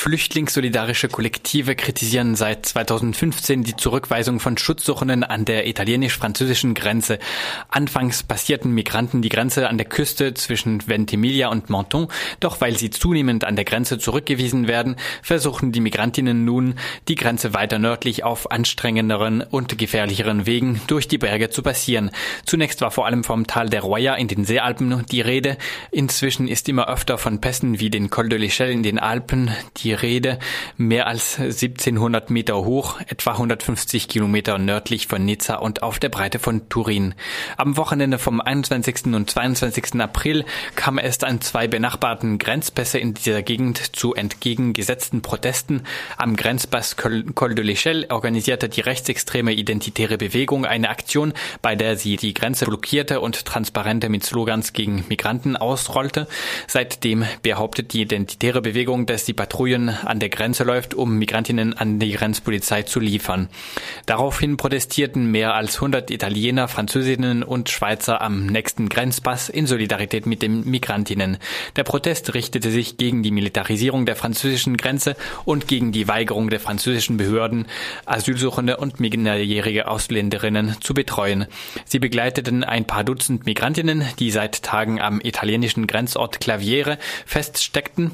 [0.00, 7.18] Flüchtlingssolidarische Kollektive kritisieren seit 2015 die Zurückweisung von Schutzsuchenden an der italienisch-französischen Grenze.
[7.68, 12.08] Anfangs passierten Migranten die Grenze an der Küste zwischen Ventimiglia und Menton,
[12.40, 16.76] doch weil sie zunehmend an der Grenze zurückgewiesen werden, versuchen die Migrantinnen nun,
[17.08, 22.10] die Grenze weiter nördlich auf anstrengenderen und gefährlicheren Wegen durch die Berge zu passieren.
[22.46, 25.58] Zunächst war vor allem vom Tal der Roya in den Seealpen die Rede.
[25.90, 29.89] Inzwischen ist immer öfter von Pässen wie den Col de l'Echelle in den Alpen die
[29.90, 30.38] die Rede,
[30.76, 36.38] mehr als 1700 Meter hoch, etwa 150 Kilometer nördlich von Nizza und auf der Breite
[36.38, 37.14] von Turin.
[37.56, 39.06] Am Wochenende vom 21.
[39.06, 40.00] und 22.
[40.00, 40.44] April
[40.76, 45.82] kam es an zwei benachbarten Grenzpässe in dieser Gegend zu entgegengesetzten Protesten.
[46.16, 51.32] Am Grenzpass Col de l'Echelle organisierte die rechtsextreme Identitäre Bewegung eine Aktion,
[51.62, 56.28] bei der sie die Grenze blockierte und Transparente mit Slogans gegen Migranten ausrollte.
[56.68, 61.74] Seitdem behauptet die Identitäre Bewegung, dass die Patrouillen Syrien an der Grenze läuft, um Migrantinnen
[61.74, 63.48] an die Grenzpolizei zu liefern.
[64.06, 70.42] Daraufhin protestierten mehr als 100 Italiener, Französinnen und Schweizer am nächsten Grenzpass in Solidarität mit
[70.42, 71.38] den Migrantinnen.
[71.76, 76.60] Der Protest richtete sich gegen die Militarisierung der französischen Grenze und gegen die Weigerung der
[76.60, 77.66] französischen Behörden,
[78.04, 81.46] Asylsuchende und minderjährige Ausländerinnen zu betreuen.
[81.84, 88.12] Sie begleiteten ein paar Dutzend Migrantinnen, die seit Tagen am italienischen Grenzort Claviere feststeckten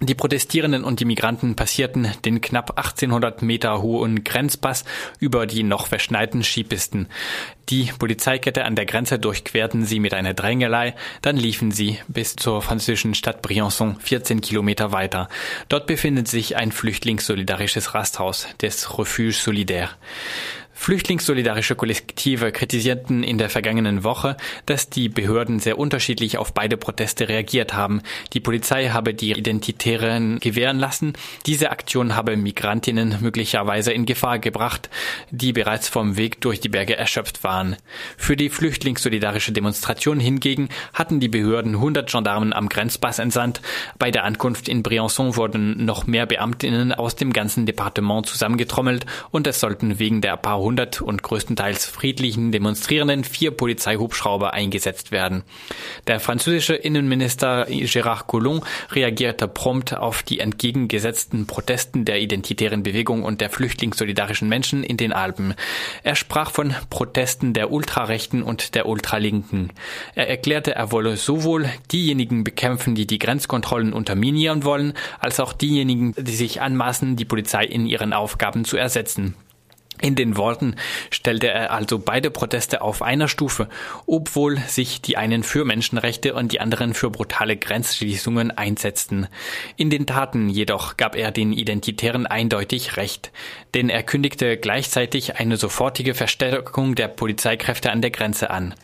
[0.00, 4.84] die Protestierenden und die Migranten passierten den knapp 1800 Meter hohen Grenzpass
[5.20, 7.08] über die noch verschneiten Skipisten.
[7.68, 12.60] Die Polizeikette an der Grenze durchquerten sie mit einer Drängelei, dann liefen sie bis zur
[12.60, 15.28] französischen Stadt Briançon 14 Kilometer weiter.
[15.68, 19.90] Dort befindet sich ein flüchtlingssolidarisches Rasthaus des Refuge Solidaire.
[20.74, 24.36] Flüchtlingssolidarische Kollektive kritisierten in der vergangenen Woche,
[24.66, 28.02] dass die Behörden sehr unterschiedlich auf beide Proteste reagiert haben.
[28.32, 31.14] Die Polizei habe die Identitären gewähren lassen.
[31.46, 34.90] Diese Aktion habe Migrantinnen möglicherweise in Gefahr gebracht,
[35.30, 37.76] die bereits vom Weg durch die Berge erschöpft waren.
[38.16, 43.62] Für die flüchtlingssolidarische Demonstration hingegen hatten die Behörden 100 Gendarmen am Grenzpass entsandt.
[43.98, 49.46] Bei der Ankunft in Briançon wurden noch mehr Beamtinnen aus dem ganzen Departement zusammengetrommelt und
[49.46, 55.42] es sollten wegen der Erpaarung 100 und größtenteils friedlichen Demonstrierenden vier Polizeihubschrauber eingesetzt werden.
[56.06, 63.42] Der französische Innenminister Gérard Collomb reagierte prompt auf die entgegengesetzten Protesten der identitären Bewegung und
[63.42, 65.54] der flüchtlingssolidarischen Menschen in den Alpen.
[66.02, 69.70] Er sprach von Protesten der Ultrarechten und der Ultralinken.
[70.14, 76.14] Er erklärte, er wolle sowohl diejenigen bekämpfen, die die Grenzkontrollen unterminieren wollen, als auch diejenigen,
[76.16, 79.34] die sich anmaßen, die Polizei in ihren Aufgaben zu ersetzen.
[80.00, 80.76] In den Worten
[81.10, 83.68] stellte er also beide Proteste auf einer Stufe,
[84.06, 89.28] obwohl sich die einen für Menschenrechte und die anderen für brutale Grenzschließungen einsetzten.
[89.76, 93.30] In den Taten jedoch gab er den Identitären eindeutig recht,
[93.74, 98.74] denn er kündigte gleichzeitig eine sofortige Verstärkung der Polizeikräfte an der Grenze an.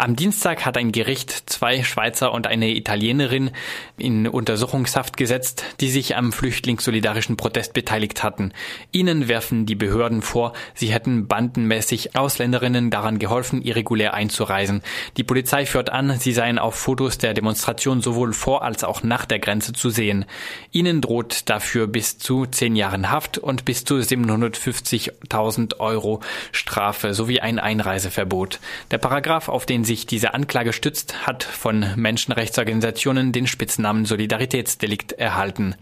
[0.00, 3.50] Am Dienstag hat ein Gericht zwei Schweizer und eine Italienerin
[3.98, 8.54] in Untersuchungshaft gesetzt, die sich am flüchtlingssolidarischen Protest beteiligt hatten.
[8.92, 14.80] Ihnen werfen die Behörden vor, sie hätten bandenmäßig Ausländerinnen daran geholfen, irregulär einzureisen.
[15.18, 19.26] Die Polizei führt an, sie seien auf Fotos der Demonstration sowohl vor als auch nach
[19.26, 20.24] der Grenze zu sehen.
[20.72, 26.20] Ihnen droht dafür bis zu zehn Jahren Haft und bis zu 750.000 Euro
[26.52, 28.60] Strafe sowie ein Einreiseverbot.
[28.90, 35.74] Der Paragraph, auf den sich diese Anklage stützt, hat von Menschenrechtsorganisationen den Spitznamen Solidaritätsdelikt erhalten.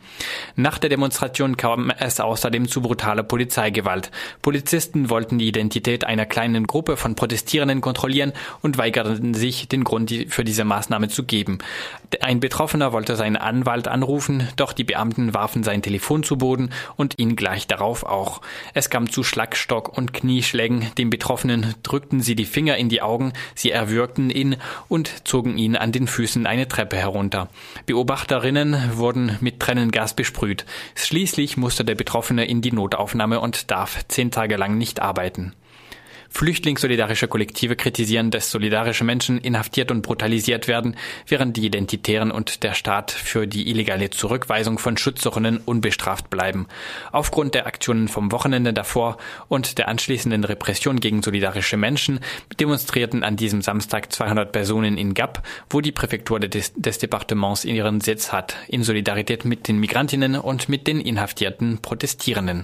[0.57, 4.11] Nach der Demonstration kam es außerdem zu brutaler Polizeigewalt.
[4.41, 8.33] Polizisten wollten die Identität einer kleinen Gruppe von Protestierenden kontrollieren
[8.63, 11.59] und weigerten sich, den Grund für diese Maßnahme zu geben.
[12.23, 17.19] Ein Betroffener wollte seinen Anwalt anrufen, doch die Beamten warfen sein Telefon zu Boden und
[17.19, 18.41] ihn gleich darauf auch.
[18.73, 20.91] Es kam zu Schlagstock und Knieschlägen.
[20.97, 25.59] Dem Betroffenen drückten sie die Finger in die Augen, sie erwürgten erwürgten ihn und zogen
[25.59, 27.49] ihn an den Füßen eine Treppe herunter.
[27.87, 30.65] Beobachterinnen wurden mit Tränengas besprüht.
[30.95, 35.53] Schließlich musste der Betroffene in die Notaufnahme und darf zehn Tage lang nicht arbeiten.
[36.31, 40.97] Flüchtlingssolidarische Kollektive kritisieren, dass solidarische Menschen inhaftiert und brutalisiert werden,
[41.27, 46.67] während die Identitären und der Staat für die illegale Zurückweisung von Schutzsuchenden unbestraft bleiben.
[47.13, 49.17] Aufgrund der Aktionen vom Wochenende davor
[49.49, 52.21] und der anschließenden Repression gegen solidarische Menschen
[52.59, 58.01] demonstrierten an diesem Samstag 200 Personen in Gap, wo die Präfektur des, des Departements ihren
[58.01, 62.57] Sitz hat, in Solidarität mit den Migrantinnen und mit den inhaftierten Protestierenden.